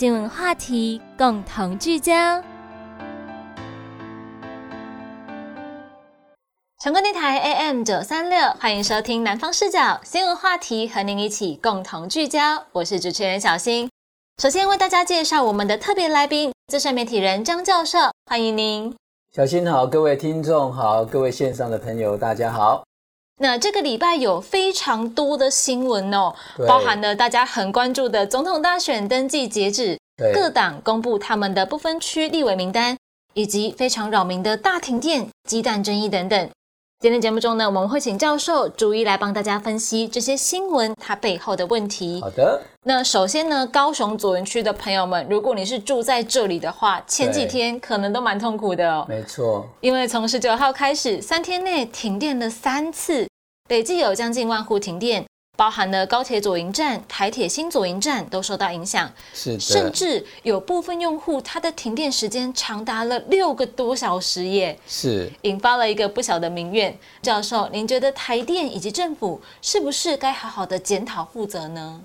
[0.00, 2.14] 新闻话题共同聚焦。
[6.82, 12.64] 成功电台 AM 九三六，欢迎收听南方视角新闻话题，和您一起共同聚焦。
[12.72, 13.90] 我是主持人小新。
[14.42, 18.96] 首先为大家介绍我们的特别来宾，资深媒体人张教授，欢迎您。
[19.36, 22.82] 小新好，各位听众好，各位线上的朋友大家好。
[23.42, 26.34] 那这个礼拜有非常多的新闻哦，
[26.68, 29.98] 包含了大家很关注的总统大选登记截止，
[30.34, 32.98] 各党公布他们的不分区立委名单，
[33.32, 36.50] 以及非常扰民的大停电、鸡蛋争议等等。
[37.02, 42.20] 今天节目中呢，我们会请教授逐一来帮大家分析这些新闻它背后的问题。
[42.20, 49.06] 好的，那首先呢，高雄左营区的朋友们，如果你是住在这里的话，前几天可能都蛮痛苦的哦。
[49.08, 53.26] 没错，因为从十九号开始，三天内停电了三次，
[53.70, 55.24] 累计有将近万户停电。
[55.56, 66.96] 包含了高铁左营站、台铁新左营站都受到影响，是的，甚至有部分用户他的停电时间长达了六个多小时耶，是引发了一个不小的民怨。
[67.20, 72.00] 教授，您觉得台电以及政府是不是该好好的检讨负责呢？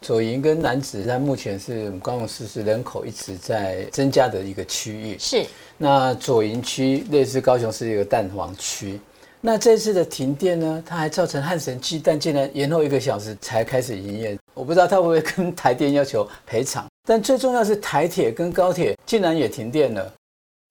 [0.00, 5.44] 左营跟南子在目前是高雄市是人口一直在增加的一个区域，是
[5.76, 9.00] 那左营区类似高雄市一个蛋黄区。
[9.42, 10.82] 那这次的停电呢？
[10.84, 14.38] 它还造成汉神鸡蛋竟然延后一个小时才开始营业。
[14.52, 16.86] 我不知道他会不会跟台电要求赔偿。
[17.08, 20.12] 但最重要是台铁跟高铁竟然也停电了。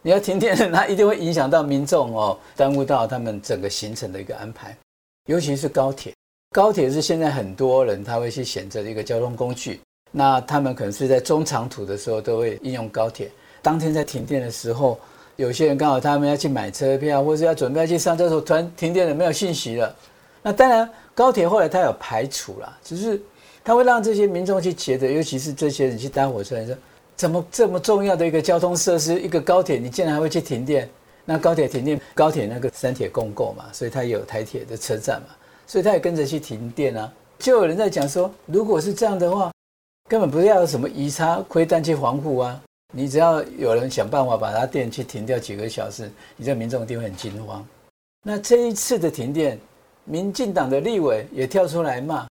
[0.04, 4.78] 你要停电了，那一定会影响到民众哦，耽误到他们整个行程的一个安排。
[5.26, 6.14] 尤其是高铁，
[6.52, 9.82] 高铁是现在很多人他会去选择的一个交通工具。
[10.12, 13.32] 那他们可能是在中长途的时候都会应用高铁。
[13.64, 15.00] 当天在停电的时候。
[15.40, 19.96] 有些人刚好他们要去买车票，或是要准备去上厕所，突然停电了，没有信息了。
[20.42, 23.22] 那当然，高铁后来它有排除了，只是
[23.64, 26.76] 它会让这些民众去觉得，尤其是这些人去搭火车，说
[27.16, 30.90] 怎么这么重要的一个交通设施，一个高铁，你竟然还会去停电？
[31.24, 35.28] 那高铁停电，高铁那个三铁共构嘛，所以它有台铁的车站嘛，
[35.66, 37.10] 所以它也跟着去停电啊。
[37.38, 39.50] 就有人在讲说，如果是这样的话，
[40.10, 42.62] 根本不要什么移差亏弹去防护啊。
[42.92, 47.66] 你只要有人想办法把他电去停掉几个小时，你这民众一定会很惊慌。
[48.24, 49.60] 那这一次的停电，
[50.06, 52.28] 民进党的立委也跳出来骂，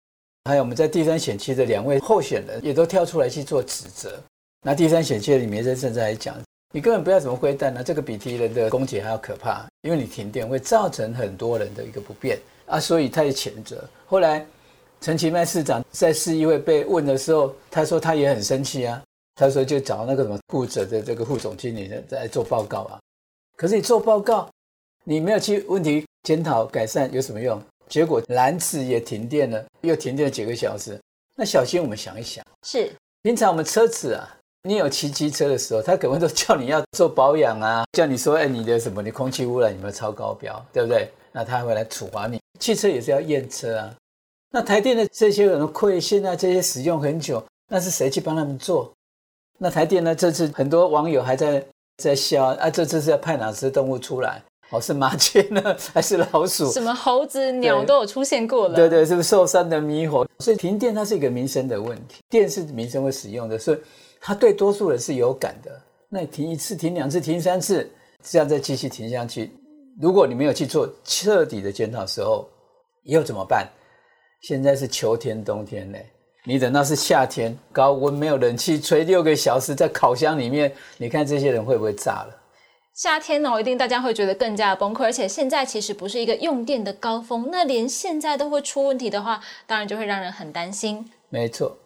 [0.46, 4.18] 还有我们在第三选区的两位候选人也都跳出来去做指责。
[4.66, 6.36] 那第三选区里面在正在讲，
[6.74, 13.84] 你根本不要怎么灰弹呢，这个比提人的攻击还要可怕，因为你停电会造成很多人的一个不便啊，所以他也谴责。
[14.06, 14.46] 后来
[15.02, 19.02] 陈其迈市长在市议会被问的时候，他说他也很生气啊。
[19.36, 23.00] 他说：“就找那个什么负责的这个副总经理在做报告啊，
[23.58, 24.50] 可是你做报告，
[25.04, 27.62] 你没有去问题检讨改善有什么用？
[27.90, 30.98] 结果蓝子也停电了，又停电了几个小时。
[31.36, 32.90] 那小心我们想一想，是
[33.24, 41.12] 平常我们车子啊，你有骑机车的时候，他可能都叫你要做保养啊，叫你说，哎，你的什么，你空气污染有没有超高标，对不对？
[41.34, 42.40] 那他会来处罚你。
[42.58, 43.94] 汽车也是要验车啊。
[44.52, 48.90] 那台电的这些人亏，现在这些使用很久，那是谁去帮他们做？”
[49.58, 50.14] 那台电呢？
[50.14, 51.66] 这次很多网友还在
[51.98, 52.70] 在笑啊！
[52.70, 54.44] 这次是要派哪只动物出来？
[54.72, 56.72] 哦，是麻雀呢，还是老鼠？
[56.72, 58.76] 什么猴子、鸟都有出现过了。
[58.76, 60.26] 对对，是不是受伤的猕猴？
[60.40, 63.78] 所以停电它是一个民生的问题，电是民生会使用的，所以
[64.20, 65.72] 它对多数人是有感的。
[66.10, 67.90] 那你停一次、停两次、停三次，
[68.24, 69.52] 这样再继续停下去，
[70.02, 72.50] 如果你没有去做彻底的检讨时候，
[73.04, 73.70] 以后怎么办？
[74.42, 76.06] 现在是秋天、冬天嘞。
[76.48, 82.28] 你等到是夏天，高温没有冷气吹六个小时，在烤箱里面，你看这些人会不会炸了？
[82.94, 85.06] 夏天哦，一定大家会觉得更加崩溃。
[85.06, 91.12] 而且现在其实不是一个用电的高峰，那连现在都会出问题的话，当然就会让人很担心。
[91.30, 91.78] 没错，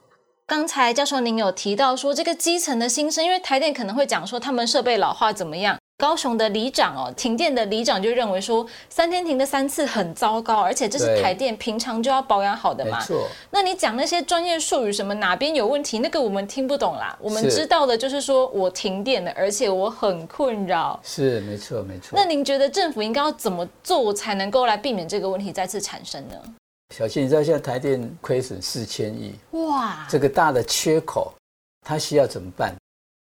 [0.45, 5.78] 刚才教授您有提到说这个基层的心声，因为台电可能会讲说他们设备老化怎么样。
[5.99, 13.05] 高雄的里长哦，停电的里长就认为说，三天停的三次很糟糕，而且这是台电平常就要保养好的嘛。
[13.51, 17.13] 那你讲那些专业术语，什么哪边有问题，那个我们听不懂啦。
[17.19, 20.97] 我们知道的就是说我停电了，而且我很困扰。
[21.03, 22.11] 是，没错，没错。
[22.13, 26.35] 那您觉得政府应该要怎么做才能够来避免这个问题再次产生呢？
[26.95, 31.33] 小谢，你知道现在台电亏损四千亿，哇，这个大的缺口，
[31.85, 32.73] 它需要怎么办？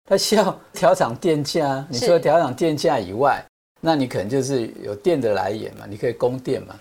[0.09, 1.85] 它需要调涨电价。
[1.89, 3.41] 你除了调涨电价以外，
[3.79, 6.75] 那你可能就是有电的来源嘛，你可以供电嘛。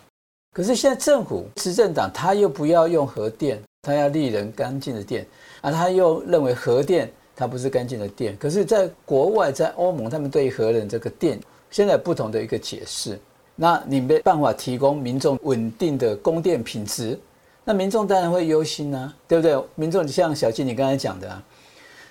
[0.53, 5.25] 可是现在政府执政党他又不要用核电，他要利人干净的电
[5.61, 8.37] 啊，他又认为核电它不是干净的电。
[8.37, 11.39] 可是，在国外，在欧盟，他们对核能这个电
[11.71, 13.17] 现在不同的一个解释。
[13.55, 17.17] 那你没办法提供民众稳定的供电品质，
[17.63, 19.57] 那民众当然会忧心啊，对不对？
[19.77, 21.43] 民众像小金你刚才讲的，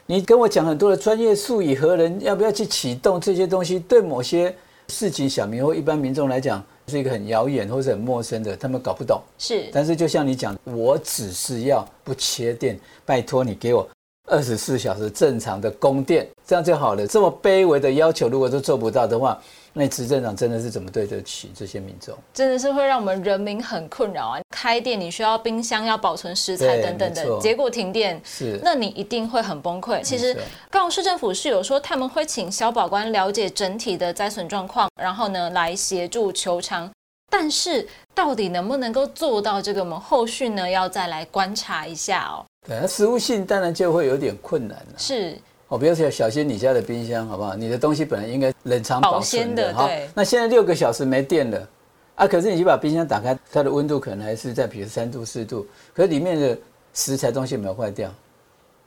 [0.09, 4.56] 你跟我讲很多的专业术语，和人要不要去启动这些东西，对某些
[4.88, 9.21] 市井小民或一般民众来讲，是一个很遥远或者很陌生的，他们搞不懂。
[9.38, 13.86] 是，但是就像你讲，我只是要不切电，拜托你给我
[14.27, 17.07] 二十四小时正常的供电，这样就好了。
[17.07, 19.41] 这么卑微的要求，如果都做不到的话。
[19.79, 22.18] 那执政党真的是怎么对得起这些民众？
[22.33, 24.39] 真的是会让我们人民很困扰啊！
[24.50, 30.01] 开店你需要冰箱，要保存食材等等的，结果停电，是，那你一定会很崩溃。
[30.01, 30.35] 其实
[30.71, 36.89] 高雄市政府是有说他们会请消保官了解整体的灾损状况，然后呢来协助求偿，
[37.29, 42.44] 但是到底能不能够做到这个，我们后续呢要再来观察一下哦。
[42.68, 44.94] 对，那实物性当然就会有点困难了。
[44.98, 45.38] 是。
[45.69, 47.54] 哦，比如说小心你家的冰箱，好不好？
[47.54, 49.90] 你的东西本来应该冷藏保鲜的，好。
[50.14, 51.69] 那现在六个小时没电了，
[52.16, 56.58] 啊，可是你就把冰箱打开，它的温度可能还是在比如三度四度，可是里面的
[56.94, 58.10] 食材东西没有坏掉，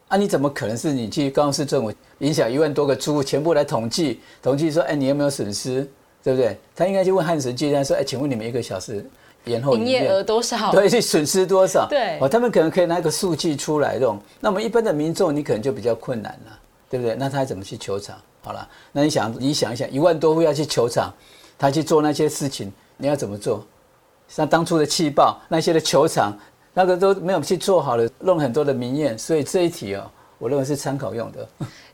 [0.08, 5.86] 啊，你怎么可能是你去高雄市政府影响一万多个租户全部来统计，统计说，哎，你有没有损失，
[6.22, 6.56] 对不对？
[6.74, 9.04] 他应该去问汉神集团说，哎，请问你们一个小时
[9.44, 10.70] 延后营业额多少？
[10.72, 11.86] 对，损失多少？
[11.88, 16.58] 对，哦，他们可能可以拿一个数据出来用，那我们一般的民众，你可能就比较困难了。
[16.90, 17.14] 对不对？
[17.14, 18.18] 那他怎么去球场？
[18.42, 21.14] 好了，那你想，你想一想，一万多户要去球场，
[21.56, 23.64] 他去做那些事情，你要怎么做？
[24.26, 26.36] 像当初的气爆那些的球场，
[26.74, 31.48] 那个都没有去做好了，弄很多的民怨，所以这一题哦，我认为是参考用的。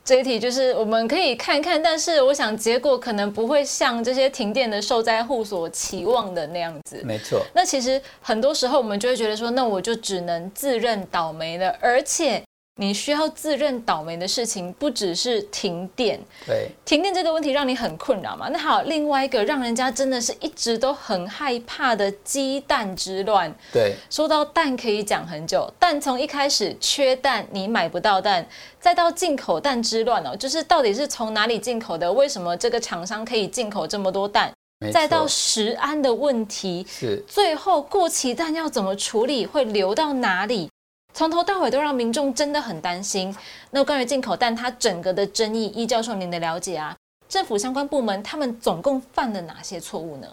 [0.07, 7.03] 这一题就是我们可以看看，但是我想结果可能不会像这些停电的受灾户所期望的那样子。
[7.05, 7.45] 没错。
[7.53, 12.41] 那其实很多时候我们就会觉得说，那我就只能自认倒霉了，而且。
[12.79, 18.51] 你需要自认倒霉的事情不只是停电，对，停电这个问题让你很困扰嘛？
[18.51, 23.51] 那好，另外一个让人家真的是一直都很害怕的鸡蛋之乱。
[23.73, 28.47] 对，说到蛋可以讲很久，蛋从一开始缺蛋，你买不到蛋，
[28.79, 32.13] 再到进口蛋之乱哦，就是到底是从哪里进口的？
[32.13, 34.53] 为什么这个厂商可以进口这么多蛋？
[34.93, 39.47] 再到食安的问题，是最后过期蛋要怎么处理？
[39.47, 40.69] 会流到哪里？
[41.17, 43.35] 从头到尾都让民众真的很担心。
[43.71, 46.95] 那关于进口蛋，它整个的争议，易教授您的了解啊？
[47.27, 50.29] 政府相关部门他们总共犯了哪些错误呢？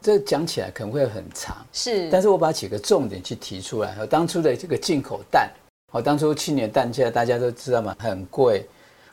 [0.00, 2.08] 这讲起来可能会很长，是。
[2.08, 3.94] 但是我把几个重点去提出来。
[4.06, 5.50] 当初的这个进口蛋，
[5.92, 8.66] 哦，当初去年蛋价大家都知道嘛，很贵。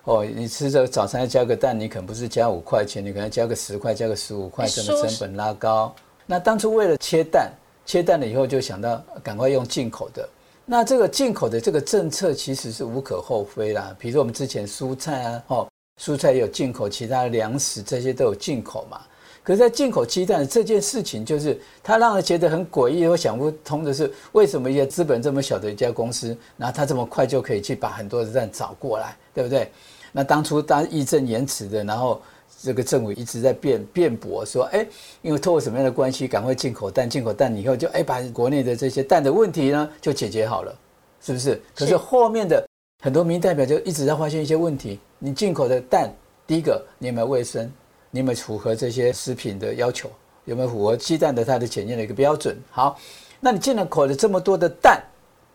[0.05, 5.93] 哦，你吃这早餐要加个蛋，你可能不是加五块钱，你可能加个十块，加个十五块，整个成本拉高。
[6.25, 7.51] 那当初为了切蛋，
[7.85, 10.29] 切蛋了以后就想到赶快用进口的。
[10.65, 13.95] 那这个进口的这个政策其实是无可厚非啦。
[13.99, 15.67] 比如说我们之前蔬菜啊，哦，
[16.01, 19.01] 蔬菜也有进口，其他粮食这些都有进口嘛。
[19.43, 29.69] 可是，在进口鸡蛋这件事情，就是它让人觉得很诡异，或想不通的是，为什么一个资本这么小的一家公司，然后它这么快就可以去把很多的蛋找过来，对不对？
[30.13, 32.21] 那当初大家义正言辞的，然后。
[32.61, 34.85] 这个政府一直在辩辩驳说，哎，
[35.21, 40.75] 因为透过什么样的关系，赶快进口蛋，进口蛋以后就哎把国内的这些蛋的问题呢就解决好了，
[41.21, 41.61] 是不是？
[41.75, 42.65] 可是后面的
[43.03, 44.99] 很多民代表就一直在发现一些问题。
[45.19, 46.13] 你进口的蛋，
[46.45, 47.71] 第一个你有没有卫生？
[48.11, 50.09] 你有没有符合这些食品的要求？
[50.45, 52.57] 有没有符合鸡蛋的它的检验的一个标准？
[52.69, 52.99] 好，
[53.39, 55.01] 那你进了口的这么多的蛋，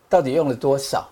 [0.09, 1.07] 到底用了多少？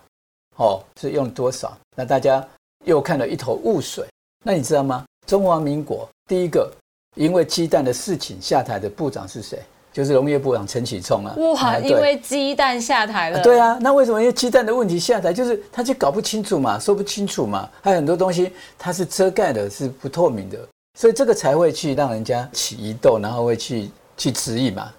[0.55, 1.77] 哦，是用了多少？
[1.95, 2.45] 那大家
[2.85, 4.05] 又看了一头雾水。
[4.43, 5.05] 那你知道吗？
[5.27, 6.71] 中华民国第一个
[7.15, 9.59] 因为鸡蛋的事情下台的部长是谁？
[9.91, 11.35] 就是农业部长陈启聪啊。
[11.37, 13.41] 哇，因为鸡蛋下台了。
[13.41, 15.33] 对啊，那为什么因为鸡蛋的问题下台？
[15.33, 20.59] 就是他就搞不清楚嘛，说不清楚嘛，还有很多东西它是遮盖的，是不透明的，
[20.99, 24.93] 所以这个才会去让人家起疑窦，然后会去去质疑嘛。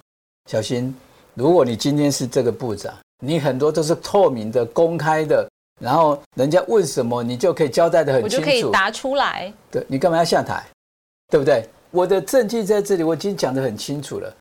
[0.51, 0.93] 小心，
[1.33, 2.93] 如果你今天是这个部长，
[3.23, 5.47] 你很多都是透明的、公开的。
[5.79, 9.51] 然后人家问什么，你就可以交代的很清楚，我就可以答出来。
[9.71, 10.63] 对你干嘛要下台，
[11.29, 11.67] 对不对？
[11.91, 14.31] 我的证据在这里，我已经讲得很清楚了。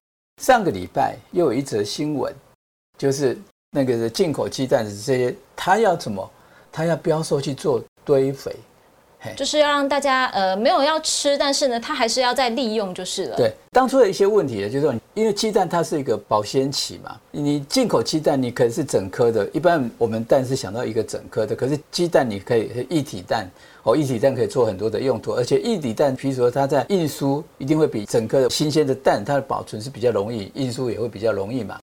[0.42, 2.34] 上个礼拜又有一则新闻，
[2.98, 3.38] 就是
[3.70, 6.30] 那个进口鸡蛋的这些，他要怎么？
[6.70, 8.54] 他要标售去做堆肥，
[9.36, 13.36] 就是要让大家呃没有要吃，但是呢，它还是要再利用就是了。
[13.36, 23.50] 对，当初的一些问题，就是说，因为鸡蛋它是一个保鲜期嘛，你进口鸡蛋你可能是整颗的，一般我们蛋是想到一个整颗的，可是鸡蛋你可以一体蛋，
[23.82, 31.78] 哦，一体蛋可以做很多的用途，而且一体蛋，譬如说它在运输一定会比整颗的新鲜的蛋，它的保存是比较容易，运输也会比较容易嘛。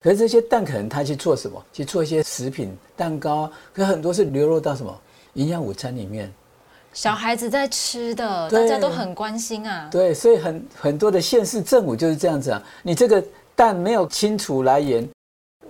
[0.00, 1.62] 可是这些蛋可能它去做什么？
[1.72, 4.98] 去做一些食品蛋糕，可很多是流入到什么
[5.34, 6.32] 营养午餐里面。
[6.92, 9.88] 小孩子在吃的，大家都很关心啊。
[9.90, 12.62] 对，所以很很多的县市政府就是这样子啊。
[12.82, 13.22] 你这个
[13.54, 15.08] 蛋没有清楚来源，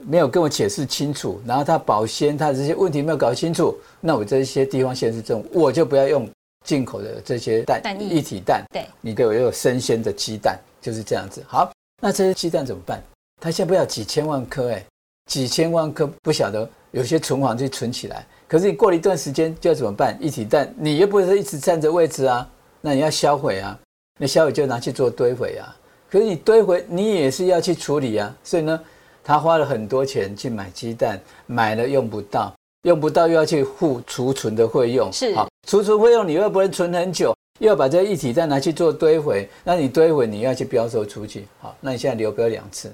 [0.00, 6.28] 没有跟我解释清楚，然后它保鲜，它这些问题没有搞清楚，那我这些地方县市政府，我就不要用
[6.64, 8.64] 进口的这些蛋，一体蛋。
[8.72, 11.44] 对，你给我用生鲜的鸡蛋，就是这样子。
[11.46, 11.70] 好，
[12.00, 13.02] 那这些鸡蛋怎么办？
[13.40, 14.84] 它现在不要几千万颗，哎，
[15.30, 18.26] 几千万颗不晓得，有些存放就存起来。
[18.49, 20.17] 可是你过了一段时间就要怎么办？
[20.19, 22.49] 一体蛋你又不是一直占着位置啊，
[22.81, 23.78] 那你要销毁啊，
[24.19, 25.76] 那销毁就拿去做堆肥啊。
[26.11, 28.81] 可是你堆毁你也是要去处理啊，所以呢，
[29.23, 35.12] 他花了很多钱去买鸡蛋，买了用不到，用不到又要去付储存的费用。
[35.12, 42.90] 是，好，储存费用你又不能存很久，又要把这一体蛋拿去做堆毁，那你堆毁你要去标售出去，好，那你现在流标两次，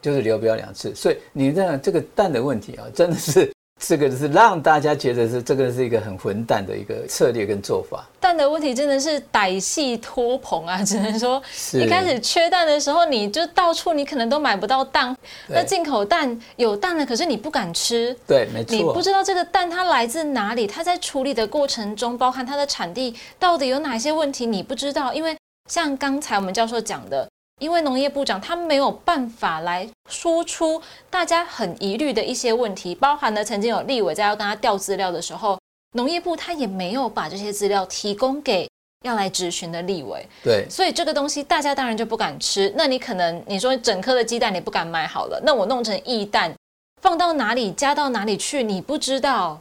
[0.00, 3.52] 就是流标两次，所以你这样这个蛋的问题啊，真的是。
[3.80, 8.06] 这个是让大家觉得是这个是一个很混蛋的一个策略跟做法。
[8.20, 10.80] 蛋的问题真的是歹戏托棚啊！
[10.84, 15.16] 只能说，一开始缺蛋的时候，你就到处你可能都买不到蛋。
[15.48, 18.14] 那进口蛋有蛋了，可是你不敢吃。
[18.26, 18.76] 对，没错。
[18.76, 25.14] 你不知道这个蛋它来自哪里，它在处理的过程中，包含它的产地到底有哪些问题，你不知道。
[25.14, 25.34] 因为
[25.70, 27.26] 像刚才我们教授讲的。
[27.60, 35.58] 因为农业部长他没有办法来说出大家很疑虑的一些问题，包含了曾经有立委在要跟他调资料的时候，
[35.92, 38.68] 农业部他也没有把这些资料提供给
[39.04, 40.26] 要来质询的立委。
[40.42, 42.72] 对，所以这个东西大家当然就不敢吃。
[42.76, 46.54] 那你可能你说整颗的鸡蛋你不敢买好了，那我弄成异蛋，
[47.02, 49.60] 放到哪里加到哪里去，你不知道。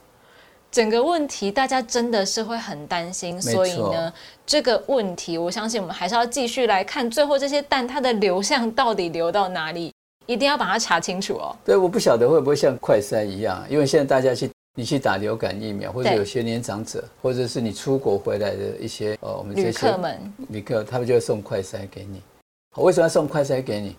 [0.72, 4.14] 整个问题，大家真的是会很担心，所以呢，
[4.46, 9.92] 这个问题，我相信我们还是要继续来看，最后这些蛋它的流向到底流到哪里，
[10.28, 11.56] 一定要把它查清楚哦。
[11.66, 22.22] 对，我不晓得会不会像快筛一样，因为现在大家去，你去打流感疫苗，或者有些年长者，或者是你出国回来的一些呃，我们旅客们，旅客他们就会送快筛给你。
[22.76, 23.96] 为什么要送快筛给你？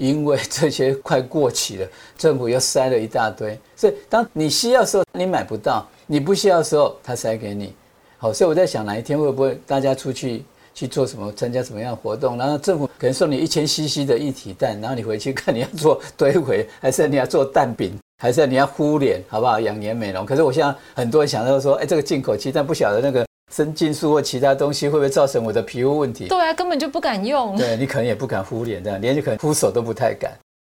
[0.00, 7.74] 因为这些快过期了， 政府又塞了一大堆，所以当你需要的时候你买不到，你不需要的时候他塞给你。
[8.16, 10.42] 好，所以我在想哪一天会不会大家出去
[10.74, 17.92] 去做什么，参加什么样的活动，然后政府可能送你一千 CC 的一体蛋，然后你回去看你要做堆肥，还是你要做蛋饼，
[18.22, 19.60] 还是你要敷脸，好不好？
[19.60, 20.24] 养颜美容。
[20.24, 23.29] 可是我现在很多人想到说，哎，这个进口鸡蛋不晓得那个。
[23.50, 26.28] 生菌素或其他东西会不会造成我的皮肤问题？
[26.28, 27.56] 对啊，根本就不敢用。
[27.56, 30.32] 对你可能也不敢敷脸，这样连就可能敷手都不太敢。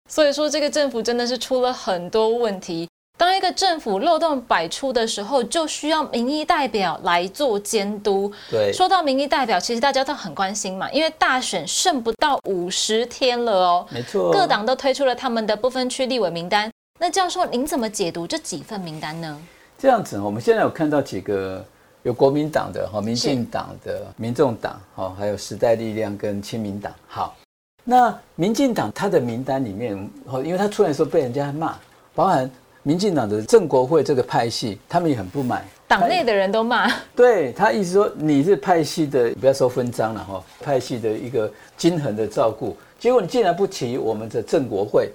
[0.09, 2.87] 所以说，这个政府真的是出了很多问题。
[3.17, 8.29] 当一个政府漏洞百出的时候，就需要民意代表来做监督。
[8.51, 13.87] 对，说到民意代表，其实大家都很关心嘛，因为大选剩不到五十天了哦。
[13.89, 16.69] 没错，各党都推出了他们的不分区立委名单。
[16.99, 19.39] 那教授，您怎么解读这几份名单呢？
[19.79, 21.65] 这样子，我们现在有看到几个。
[22.05, 26.93] 有国民党的哈，民进党的、民众党哈，还有时代力量跟亲民党。
[27.07, 27.35] 好，
[27.83, 31.75] 那民进党他的名单里面，哦，因为他出来的时候被人家骂，
[32.13, 32.49] 包含
[32.83, 36.87] 民进党的郑国会这个派系，他们也很不满，党内的人都骂。
[37.15, 45.09] 对他意思说你是派系的，不要说分赃了哈，派系的一个均衡的照顾，结果你竟然不提我们的郑国会，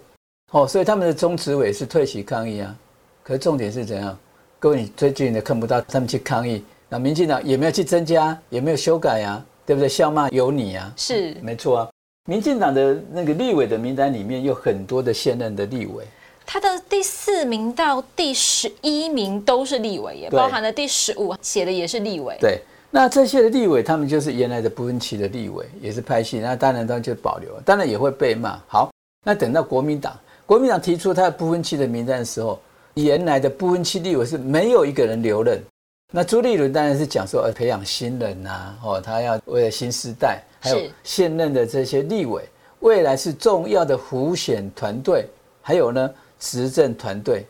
[0.50, 2.74] 哦，所以他们的中执委是退席抗议啊。
[3.22, 4.18] 可是重点是怎样？
[4.58, 6.64] 各位你最近的看不到他们去抗议。
[6.92, 9.88] 那民进党也没有去增加，也没有修改呀，对不对？
[9.88, 11.88] 笑骂有你啊，是没错啊。
[12.28, 16.04] 民进党的那个立委的名单里面有很多的现任的立委，
[16.44, 22.36] 他的第四名到第十一名都是立委，也包含了第十五写的也是立委。
[22.40, 28.60] 对，那这些的立委，他们就是原来的不分区的立委，也是拍戏，那当然当然就保留，当然也会被骂。
[28.66, 28.90] 好，
[29.24, 32.60] 那等到国民党，国民党提出他的不分区的名单的时候，
[32.94, 35.62] 原来的不分区立委是没有一个人留任。
[36.12, 42.42] 那朱立伦当然是讲说，呃，培养新人呐，哦，他要为了新时代，还有现任的这些立委，
[42.80, 45.24] 未来是重要的辅选团队，
[45.62, 47.46] 还有呢，执政团队。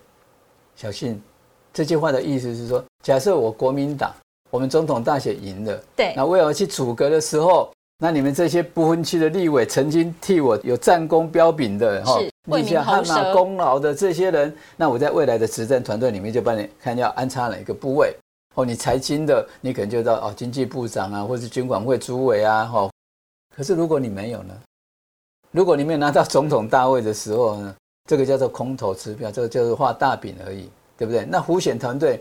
[0.76, 1.20] 小信
[1.72, 4.12] 这句话的意思是说，假设我国民党，
[4.50, 18.14] 我们总统大选赢了，对，那为了去阻隔的时候，那你们这些不分区的立委，曾经替我有战功彪炳的，哈，立下汗马功劳的这些人，那我在未来的执政团队里面就帮你看要安插哪一个部位。
[18.57, 22.90] 哦，你财经的，你可能就到哦，经济部长啊，或是军管会主委啊，哈。
[23.54, 24.54] 可是如果你没有呢？
[25.52, 27.75] 如果你没有拿到总统大位的时候呢？
[28.09, 31.25] 这个叫做空头支票，这个就是画大饼而已，对不对？
[31.25, 32.21] 那胡选团队，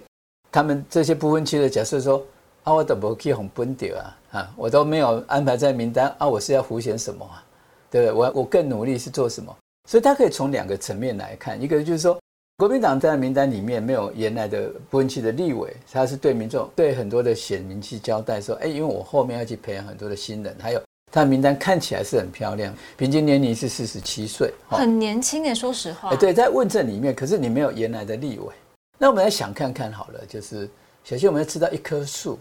[0.51, 2.23] 他们这些不分区的假设说，
[2.63, 7.43] 啊，我都不去红本掉啊，啊，我都没有安排在名单啊，我是要胡选什么啊？
[7.89, 8.13] 对不对？
[8.13, 9.55] 我我更努力是做什么？
[9.89, 12.19] 所以他可以从两个层面来看，一个就是说。
[12.59, 25.55] 国民党在名单里面没有原来的不分区的立委，他是对民众、对很多的选民去交代说：，哎，因为我后面要去培养很多的新人，还有他的名单看起来是很漂亮，平均年龄是四十七岁，很年轻诶。
[25.55, 28.53] 说实话，对，在问政里面，可是你没有原来的立委，
[28.97, 30.69] 那我们来想看看好了，就是
[31.05, 32.37] 首先我们要知道一棵树，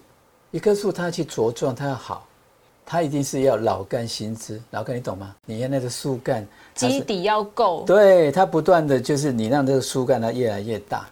[0.51, 2.27] 一棵树它要去茁壮，它要好。
[2.91, 5.37] 它一定是要老干新枝，老干你懂吗？
[5.45, 11.07] 你看那个树干基底要够，对它不断的就是你让这个树干它越来越大，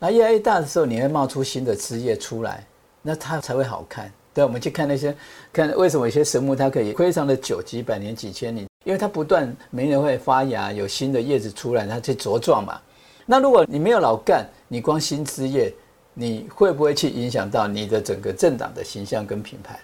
[0.00, 2.64] 那越来越大的时候，你会冒出新的枝叶出来，
[3.02, 4.10] 那它才会好看。
[4.32, 5.14] 对，我们去看那些
[5.52, 12.80] 看为什么有些神木它可以非常的久，几百年、几千年，因为它不断每年会发芽，有新的叶子出来，它去茁壮嘛。
[13.26, 15.70] 那如果你没有老干，你光新枝叶，
[16.14, 19.78] 你会不会去影响到你的整个政党的形象跟品牌？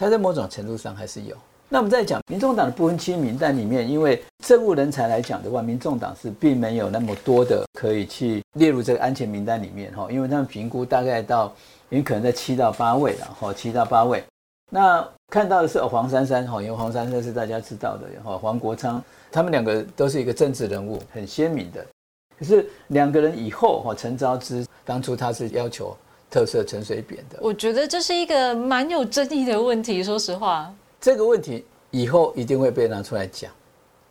[0.00, 1.36] 它在某种程度上还是有。
[1.68, 11.52] 那我们在讲民众党的不分区名单里面，因为政务人才来讲的话，民众党是并没有那么多的可以去列入这个安全名单里面哈，因为他们评估大概到，
[11.90, 14.24] 也可能在七到八位了哈，七到八位。
[14.72, 21.86] 那看到的是黄珊珊哈，因为黄珊珊是大家知道的哈，黄国昌，他们两个都是一个政治人物，很鲜明的。
[22.38, 25.94] 可是两个人以后哈，陈昭之当初他是要求。
[26.30, 30.02] 特色陈水扁的，我觉得这是一个蛮有争议的问题。
[30.04, 33.50] 说实话，这个问题以后一定会被拿出来讲，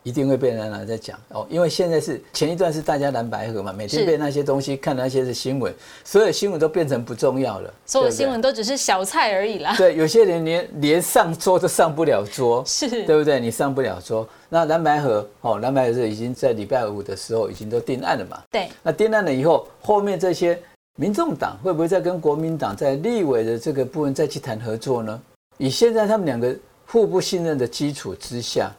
[0.03, 1.47] 一定会被人拿来讲哦。
[1.49, 5.73] 因为现在是前一段是大家蓝白合嘛，每天被那些东西看那些是新闻，
[6.03, 9.73] 所有新闻都变成不重要了，所有新闻都只是小菜而已啦。
[9.77, 13.39] 对，有些人连连上桌都上不了桌，是对不对？
[13.39, 18.41] 你上不了桌，那蓝白合哦，蓝白合是已经在礼拜五的时候已经都定案了嘛？
[18.51, 20.59] 对，那定案了以后，后面这些。
[20.99, 25.21] 民众党会不会再跟国民党在立委的这个部分再去谈合作呢？
[25.57, 26.53] 以现在他们两个
[26.85, 28.69] 互不信任的基础之下，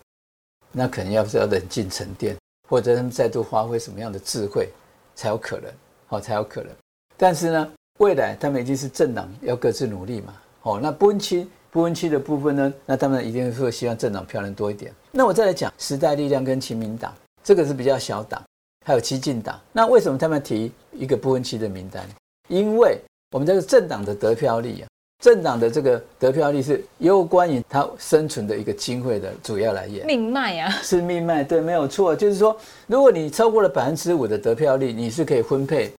[0.71, 2.37] 那可能要是要冷静沉淀，
[2.69, 4.69] 或者他们再度发挥什么样的智慧，
[5.15, 5.73] 才有可能，
[6.09, 6.71] 好才有可能。
[7.17, 10.35] 但是呢，未来他们一定是政党要各自努力嘛。
[10.61, 14.93] 好，那不分区不分区的部分呢，那他们一定会希望政党票能多一点。
[15.11, 18.43] 那我再来讲时代力量跟亲民党，这个是比较小党。
[18.87, 22.09] 还有激进党，那为什么他们提一个不分区的名单？
[22.49, 22.99] 因为
[23.31, 24.89] 我们这个政党的得票率啊，
[25.23, 30.07] 政党的这个得票率是攸关于它生存的一个机会的主要来源。
[30.07, 32.17] 命脉啊，是命脉，对，没有错。
[32.17, 35.93] 就是说，如果你超过了百分之五的得票率，你是可以分配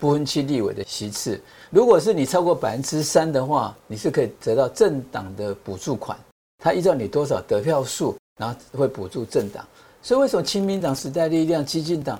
[0.00, 1.36] 不分区立委的席次；
[1.70, 6.16] 如果是你超过百分之三的话，你是可以得到政党的补助款，
[6.62, 9.66] 它依照你多少得票数，然后会补助政党。
[10.00, 12.18] 所以为什么亲民党、时代力量、激进党？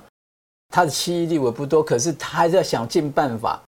[0.69, 3.61] 他的七亿立委不多，可是他还是要想尽办法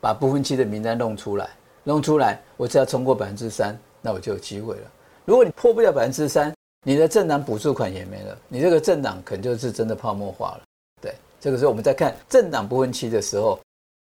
[0.00, 1.50] 把不分期的名单弄出来，
[1.84, 4.90] 弄出来，我只要冲过百分之三，那我就有机会了。
[5.26, 6.52] 如果你破不了百分之三，
[6.86, 10.62] 你的政党补助款也没了，你这个政党可能就是真的泡沫化了。
[11.02, 13.60] 对，这个时候我们在看政党不分期的时候，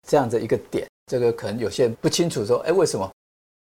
[0.09, 3.09] 这样的一个点，这个可能有些人不清楚说，哎，为什么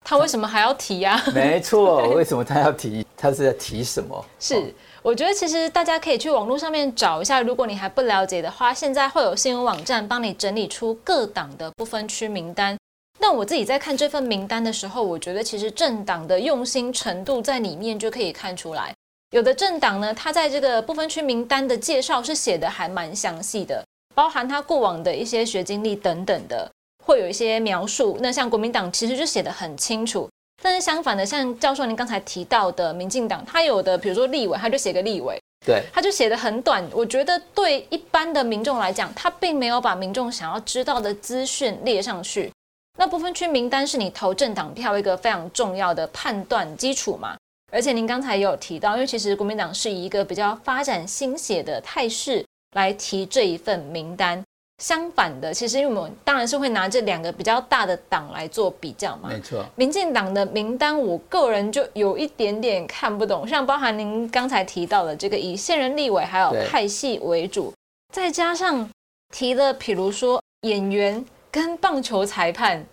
[0.07, 1.21] 他为什么还要提呀？
[1.35, 3.05] 没错， 为什么他要提？
[3.17, 4.25] 他是在提什么？
[4.39, 4.73] 是。
[5.03, 12.77] 我觉得其实大家可以去网络上面找一下，如果你还不了解的话，现在会有新闻网站帮你整理出各党的不分区名单。
[13.19, 18.95] 那我自己在看这份名单的时候，我觉得其实政党的用心程度在里面就可以看出来。
[19.31, 23.83] 有的政党呢，它在这个不分区名单的介绍是写的还蛮详细的，
[24.15, 26.71] 包含他过往的一些学经历等等的，
[27.05, 28.19] 会有一些描述。
[28.21, 30.29] 那像国民党其实就写的很清楚。
[30.63, 36.87] 但是相反的，像教授您刚才提到的，民进党他有的，比如说立委，他就写个立委，对，他就写的很短。
[36.93, 42.53] 我觉得对一般的民众来讲，他并没有把民众想要知道的资讯列上去。
[42.99, 47.37] 那不分区名单是你投政党票一个非常重要的判断基础嘛？
[47.73, 52.45] 而且您刚才也有提到，因为其实国民党是以一个比较发展新血的态势
[52.77, 54.43] 来提这一份名单。
[54.81, 59.29] 相反的，其实因为我们当然是会拿这两个比较大的党来做比较嘛。
[59.29, 63.47] 没错，民进党的名单，我个人就有一点点看不懂。
[63.47, 67.75] 像包含您刚才提到的这个以现任立委还有派系为主，
[68.11, 68.89] 再加上
[69.37, 72.87] 提的，比如说演员跟棒球裁判，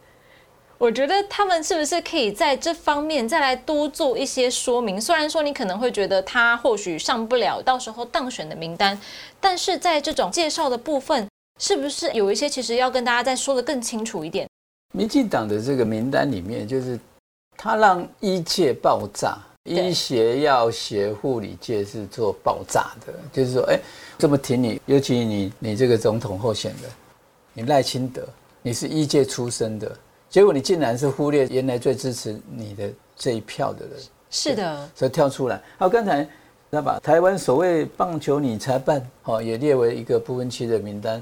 [0.77, 4.99] 我觉得他们是不是可以在这方面再来多做一些说明？
[4.99, 8.99] 虽然说你可能会觉得他或许上不了到时候当选的名单，
[9.39, 11.25] 但是在这种介绍的部分。
[11.59, 14.47] 是不是有一些其实要跟大家再说的更清楚一点？
[14.93, 16.99] 民进党的这个名单里面，就是
[17.57, 23.13] 他让医界爆炸，医学、药学、护理界是做爆炸的。
[23.33, 23.79] 就是说，哎，
[24.17, 26.91] 这么挺你，尤其你你这个总统候选人，
[27.53, 28.21] 你赖清德，
[28.61, 29.97] 你是医界出身的，
[30.29, 33.99] 结果你竟然是忽略原来最支持你的这一票的人。
[34.29, 35.61] 是的，所以跳出来。
[35.77, 36.27] 还有刚才
[36.69, 41.21] 那把台湾所谓棒球女裁判，哦，也列为一个不分区的名单。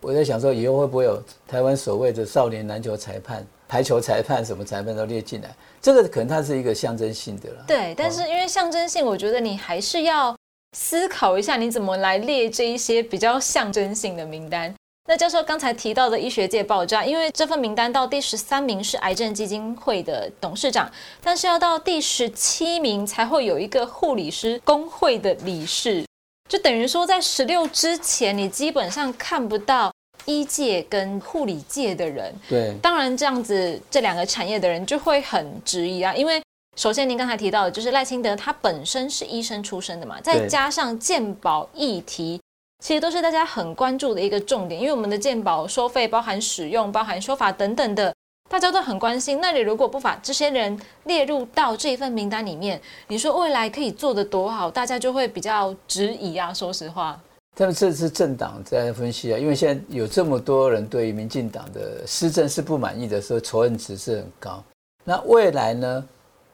[0.00, 5.54] 我在想说，以后会不会有台湾所谓的少年篮球裁判、排球裁判什么裁判都列进来？
[5.80, 7.64] 这个可能它是一个象征性的了。
[7.66, 10.34] 对，但是因为象征性，我觉得你还是要
[10.76, 14.74] 思考一下，你怎么来列这一些比较象征性的名单。
[15.08, 20.90] 那教授刚才提到的医学界爆炸，因为这份名单到第十三名是癌症基金会的董事长，
[21.22, 26.04] 但是要到第十七名才会有一个护理师工会的理事。
[26.50, 32.34] 就等于说，在十六之前，你基本上看不到医界跟护理界的人。
[32.48, 36.12] 对，当然这样子，这两个产业的人就会很质疑啊。
[36.12, 36.42] 因为
[36.76, 42.40] 首先您刚才提到的，就是赖清德他本身是医生出身的嘛，再加上健保议题，
[42.84, 44.80] 其实都是大家很关注的一个重点。
[44.80, 48.12] 因为我们的健保收费包含使用、包含说法等等的。
[48.50, 56.52] 大家都很关心，那你如果不把这些人列入到这一份名单里面，你说未来可以做得多好，大家就会比较质疑啊。
[56.52, 57.16] 说实话，
[57.54, 64.60] 但是这是政党在分析啊，因为现在有这么多人对于民进党的施政是不满意的，所以仇恨值是很高。
[65.04, 66.04] 那未来呢，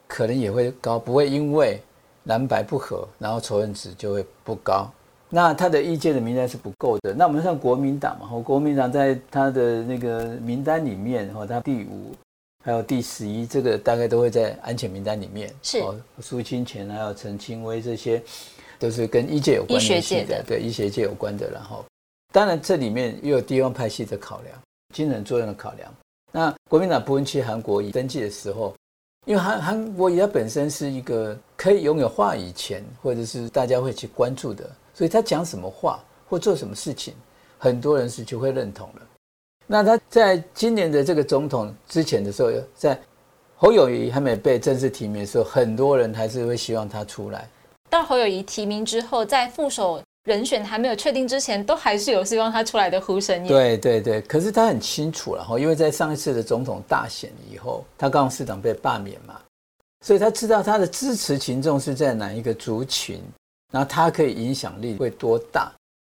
[0.06, 1.80] 可能也会高，不会因为
[2.24, 4.86] 蓝白不合，然后仇恨值就会不高。
[5.28, 7.12] 那他的意见的名单是不够的。
[7.12, 12.14] 那我们像国民党嘛，国民党在他的那个名单里面，哈，他第五
[12.64, 15.52] 还有第十一，这个大概都会在安全名单里面。
[15.62, 15.82] 是，
[16.20, 18.22] 苏清泉还有陈清威这些，
[18.78, 21.50] 都是跟医界有关系的，对医学界有关的。
[21.50, 21.84] 然后，
[22.32, 24.56] 当然这里面又有地方派系的考量，
[24.94, 25.92] 精神作用的考量。
[26.32, 28.74] 那国民党不分区韩国瑜登记的时候，
[29.26, 34.70] 因为韩韩国瑜他本身是一个可以拥有话语权，或者是大家会去关注的。
[34.96, 37.12] 所以他讲什么话或做什么事情，
[37.58, 39.02] 很多人是就会认同了。
[39.66, 42.98] 那他在今年的这个总统之前的时候，在
[43.56, 47.46] 侯友谊还没被正式提名的时候，很多人还是会希望他出来。
[47.90, 53.46] 到侯友谊提名之后，在副手人选还没有确定之前，都还是有希望他出来的呼声。
[53.46, 59.38] 对对对，可是他很清楚了哈，因为在上一次的总统大选以后，他刚市长被罢免嘛，
[60.06, 63.20] 所以他知道他的支持群众是在哪一个族群。
[63.72, 65.72] 然后他可以影响力会多大，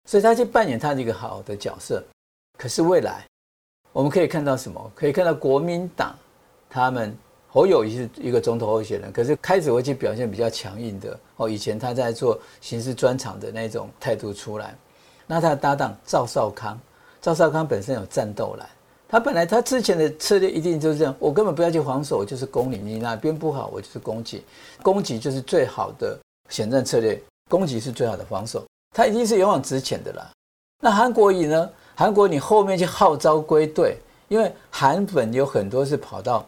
[0.07, 2.03] 所以他去扮演他的一个好的角色。
[2.59, 3.25] 可是未来
[3.93, 4.93] 我们可以看到什么？
[4.95, 6.17] 可以看到国民党
[6.69, 7.17] 他们
[7.49, 11.49] 侯友谊是一个总统候选人，可是开始会去表现比较强硬的哦。
[11.49, 14.75] 以前他在做刑事专场的那种态度出来。
[15.27, 16.79] 那他的搭档赵少康，
[17.21, 18.69] 赵少康本身有战斗来，
[19.09, 24.45] 他本来他之前的策略一定就是这样，我根本不要去防守，我就是攻你，你哪边不好，我就是攻击，
[24.83, 27.21] 攻击就是最好的选战策略。
[27.49, 30.31] 攻击是最好的防守，他一定是勇往直前的啦。
[30.83, 31.71] 那韩国瑜呢？
[31.95, 33.97] 韩国你后面去号召归队，
[34.29, 36.45] 因为韩粉有很多是跑到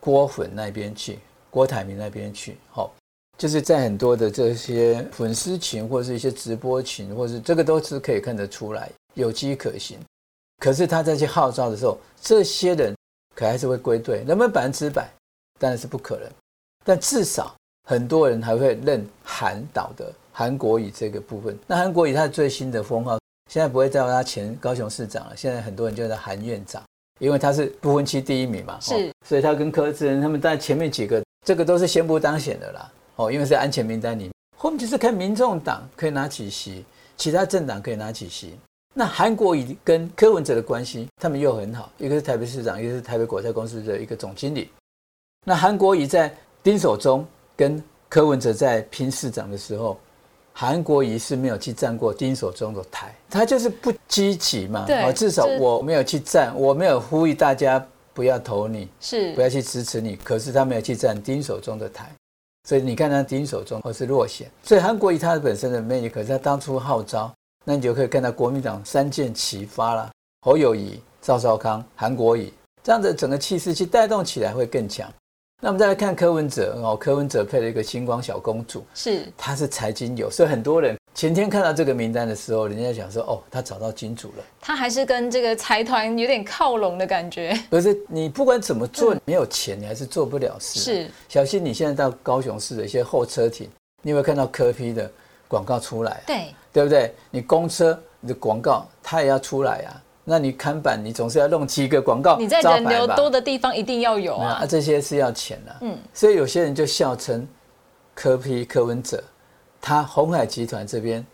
[0.00, 1.18] 郭粉那边去，
[1.50, 2.90] 郭台铭那边去，好，
[3.36, 9.98] 就是在很多的这些粉丝群或是一些直播群，或是这个都是可以看得出来有机可行。
[10.58, 12.96] 可是他在去号召的时候，这些人
[13.34, 15.06] 可还是会归队，能不能百分之百？
[15.60, 16.26] 当然是不可能，
[16.82, 17.54] 但至少
[17.86, 20.10] 很多人还会认韩导的。
[20.38, 23.18] 韩国瑜这个部分，那韩国瑜他的最新的封号，
[23.50, 26.82] 现在不会叫他前高雄市长了，现在很多人叫他韩院长，
[27.20, 36.84] 因为他是不分期第一名嘛，是，所以他跟柯志仁他们在前面几个，这个都是宣布当选的啦，哦，因为是安全名单里面，后面就是看民众党可以拿几席，
[37.16, 38.54] 其他政党可以拿几席。
[38.92, 44.70] 那韩国瑜跟柯文哲的关系，他们又很好，一个是台北市长，一个是台北国泰公司的一个总经理。
[45.46, 46.30] 那韩国瑜在
[46.62, 49.98] 丁守中跟柯文哲在拼市长的时候。
[50.58, 54.86] 韩国瑜是没有去站过丁守中的台，他就是不积极嘛。
[54.86, 60.16] 对，至少我没有去站，我没有呼吁大家不要投你，是不要去支持你。
[60.16, 62.10] 可是他没有去站丁守中的台，
[62.66, 64.50] 所以你看他丁守中或是落选。
[64.62, 67.30] 所以韩国瑜他本身的魅力，可是他当初号召，
[67.62, 72.50] 那你就可以看到国民党三箭齐发了：侯友谊、赵少康、韩国瑜，
[72.82, 75.06] 这样子整个气势去带动起来会更强。
[75.62, 84.44] 那我们再来看柯文哲哦，柯文哲配了一个星光小公主，是，他是财经友，所以很多人前天看到这个名单的时候，人家想说，哦，他找到金主了。
[84.60, 87.58] 他还是跟这个财团有点靠拢的感觉。
[87.70, 90.78] 可是你不管怎么做，没有钱，你还是做不了事。
[90.78, 93.66] 是，小心你现在到高雄市的一些候车亭，
[94.02, 95.10] 你有没有看到柯批的
[95.48, 96.22] 广告出来？
[96.26, 97.14] 对，对不对？
[97.30, 100.02] 你公车你的广告，它也要出来啊。
[100.28, 104.66] 那你看板，你总是要弄几个广告，你在人流多的地方一定要有啊。
[104.68, 107.46] 这些是要钱的，嗯，所以有些人就笑称
[108.12, 109.22] 柯批柯文哲，
[109.80, 111.24] 他红海集团这边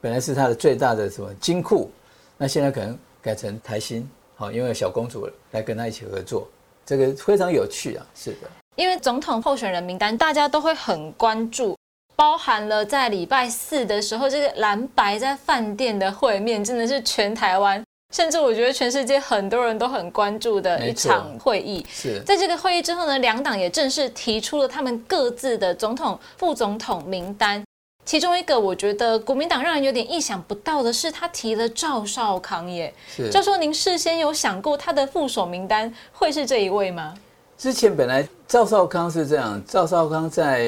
[0.00, 1.88] 本来是他的最大的什么金库，
[2.36, 6.48] 那现在可能改成台新，好，因为小公主来跟他一起合作，
[6.84, 8.48] 这个非常有趣啊，是的。
[8.74, 11.76] 因为总统候选人名单大家都会很关注，
[12.16, 17.80] 包含了在礼拜四的时候，这个蓝白在饭店的会面，真的是全台湾。
[18.14, 21.84] 甚至我觉得全世界很多人都很关注的一场会议。
[21.90, 27.62] 是在这个会议之后呢，两党也正式提出了他们各自的总统、副总统名单。
[28.06, 32.92] 其中一个我觉得国民党让人有点意想不到的是，他提了赵少康耶。
[33.14, 37.14] 是教授，您事先有想过他的副手名单会是这一位吗？
[37.58, 40.62] 之前本来赵少康是这样，赵少康在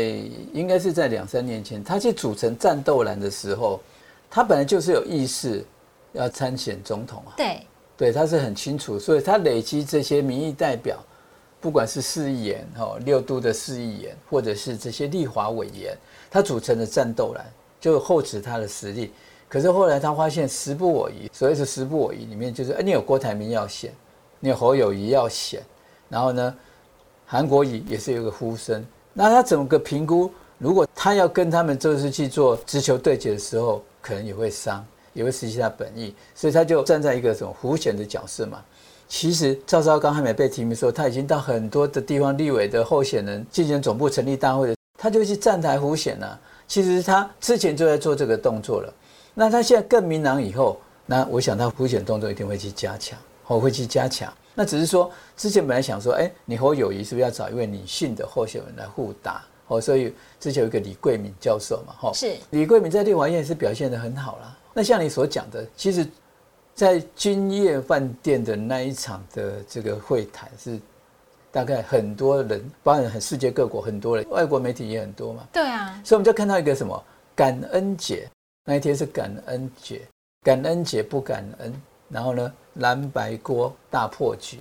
[0.52, 3.80] 应该是在两三年前，他去组成战斗蓝的时候，
[4.30, 5.64] 他本来就是有意识。
[6.12, 7.32] 要参选总统啊？
[7.36, 10.98] 对，对，他是很清楚，所以他累积这些民意代表，
[11.60, 15.96] 不管是市议员、哈六都的市议员，或者是这些立华委员，
[16.30, 17.44] 他组成的战斗蓝，
[17.80, 19.12] 就厚持他的实力。
[19.48, 23.92] 可是后来他发现时不我宜，所谓是时不我宜，里面就是，哎，你有郭台铭要选，
[24.38, 25.60] 你有侯友谊要选，
[26.08, 26.56] 然后呢，
[27.26, 34.86] 韩国瑜也是有个呼声，那他整个评估，如果他要跟他们就是去做直球对决的时候，可能也会伤。
[35.12, 38.62] 也会失去他本意，所以他就站在一个什么胡选的角色嘛。
[39.08, 46.38] 其实赵少刚还没被提名的时候，他已经到很多的地方立委的候选人竞选总部成立大会的，他就去站台胡选了。
[46.68, 48.94] 其实他之前就在做这个动作了。
[49.34, 53.18] 那他现在更明朗以后，那我想他胡选动作一定会去加强，
[53.48, 54.32] 我会去加强。
[54.54, 59.42] 那只是说之前本来想说，哎，你和友谊是不是要找一位女性的候选人来互打？
[59.66, 64.58] 哦，所以之前有一个李桂敏教授嘛，哈，是李桂敏在立法院是表现的很好了。
[64.72, 66.06] 那像你所讲的，其实，
[66.74, 70.78] 在君悦饭店的那一场的这个会谈是，
[71.50, 75.44] 大概很多人，包含很世界各国很多人，外国媒体也很多嘛。
[75.52, 76.00] 对啊。
[76.04, 77.04] 所以我们就看到一个什么
[77.34, 78.28] 感恩节，
[78.64, 80.02] 那一天是感恩节，
[80.42, 84.60] 感恩节不感恩，然后呢蓝白锅大破局，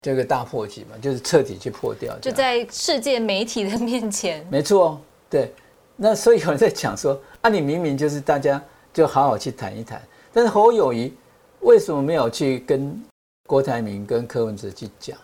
[0.00, 2.18] 这个大破局嘛，就是彻底去破掉。
[2.20, 4.44] 就在世界媒体的面前。
[4.50, 5.52] 没错，对。
[5.96, 8.60] 那所以有人在讲说，啊，你明明就是大家。
[8.92, 11.12] 就好好去谈一谈，但是侯友谊
[11.60, 13.00] 为什么没有去跟
[13.46, 15.16] 郭台铭、跟柯文哲去讲？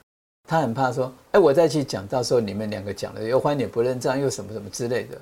[0.49, 5.19] 他很怕说，哎，我再去讲，到时候你们两个讲了又翻脸不认账，又什么什么之类的。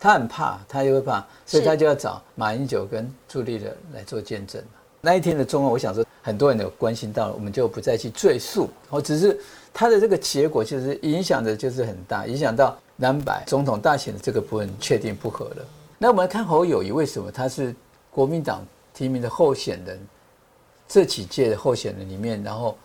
[0.00, 4.62] 他很怕，他又会怕，所以他就要找马英九跟朱立伦来做见证。
[5.00, 8.70] 那一天的中文，我想说很多人有关心到，我们就不再去赘述。
[8.88, 9.36] 我只是
[9.74, 15.64] 他的这个结果，就是影响的就是很大，影响到南白总统大选的这个部分确定不合了。
[15.98, 17.74] 那我们来看侯友谊为什么他是？
[18.18, 19.96] 国民党提名的候选人，
[20.88, 22.76] 这几届的候选人里面，然后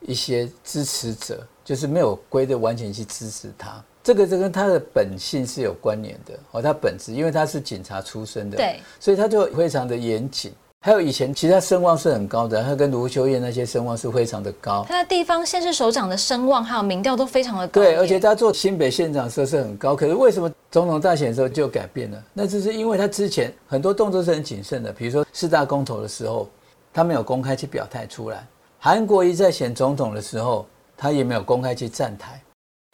[0.00, 6.60] 一些支持者就是没有归的完全去支持他，这个这跟他的本性是有关联的哦。
[6.60, 10.52] 他本质因为他是警察出身的，对，所以他就非常的严谨。
[10.84, 14.84] 还有以前其他声望是很高的，他跟卢秋燕那些声望是非常的高。
[14.88, 17.80] 他的地方县市首长的声望还有民调都非常的高。
[17.80, 19.94] 对，而且他做新北县长的时候是很高。
[19.94, 22.20] 可是为什么总统大选的时候就改变了？
[22.34, 26.48] 那就是因为他之前很多动作是很谨慎的，比如说四大公投的时候，
[26.92, 28.38] 他没有公开去表态出来；
[28.80, 30.66] 韩国一在选总统的时候，
[30.96, 32.42] 他也没有公开去站台。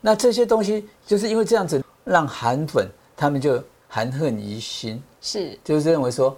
[0.02, 6.36] 那这些东西就是因为这样子，让韩粉他们就含恨于心，是就是认为说。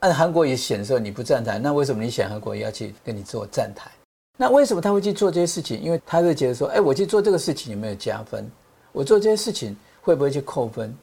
[0.00, 3.90] 按韩国也选的时候你不站台，那为什么你选韩国也要去跟你做站台？
[4.36, 5.82] 那为什么他会去做这些事情？
[5.82, 8.48] 因为他会觉得说，哎，我去做这个事情有没有加分？
[8.92, 10.96] 我做这些事情会不会去扣分？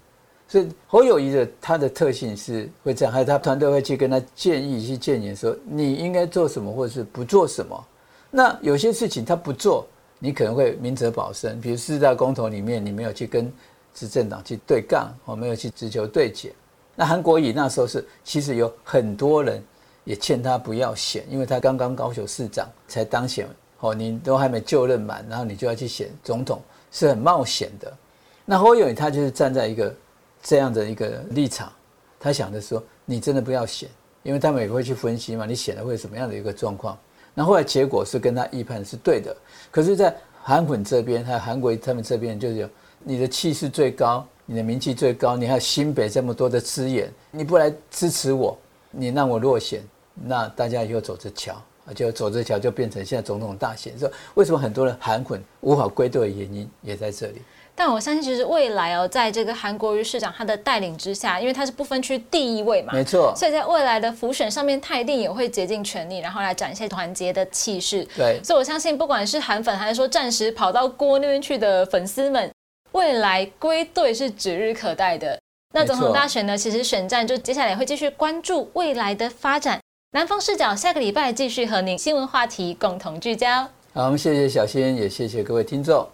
[0.47, 7.85] 所以侯友谊的他的特性是会这样，还有他团队会去跟他建议、去建言说你应该做什么，或者是不做什么。
[8.31, 9.85] 那有些事情他不做，
[10.19, 11.59] 你可能会明哲保身。
[11.59, 13.51] 比如四大公投里面，你没有去跟
[13.93, 16.53] 执政党去对杠，我没有去直球对决。
[16.95, 19.61] 那韩国瑜那时候是，其实有很多人
[20.05, 23.47] 也劝他不要选，因为他刚刚高雄市长才当选，
[23.79, 27.91] 哦，你都还没就任满，然后你就要去选总统，是很冒险的。
[28.45, 29.93] 那侯友他就是站在一个
[30.41, 31.71] 这样的一个立场，
[32.19, 33.89] 他想的说，你真的不要选，
[34.23, 36.97] 因为他们也会去分析嘛，你选了会什么样的一个状况。
[37.33, 39.35] 那后来结果是跟他预判是对的，
[39.69, 42.69] 可是，在韩粉这边还有韩国他们这边，就是
[43.03, 44.25] 你的气势最高。
[44.45, 48.57] 你的名气最高，你还有新北这么多的资源，你不来支持我，
[48.91, 49.81] 你让我落选，
[50.13, 51.55] 那大家以后走着瞧，
[51.95, 53.97] 就走着瞧，就变成现在总统大选。
[53.97, 57.41] 说为什么很多人韩粉无法归队的原因也在这里。
[57.77, 68.07] 但我相信，其实未来哦，在这个韩国瑜市长他的带领之下，因为他是不分区第一位嘛，没错，所以在未来的浮选上面，他一定也会竭尽全力，然后来展现团结的气势。
[68.15, 72.49] 对，所以我相信，不管是韩粉还是说暂时跑到郭那边去的粉丝们，
[72.95, 75.37] 未来归队是指日可待的。
[75.73, 79.81] 那总统大选呢，其实选战就接下来会继续关注未来的发展。
[80.13, 83.63] 南方视角下个礼拜继续和您新闻话题共同聚焦。
[83.93, 86.07] 好，我们谢谢小新，也谢谢各位听众。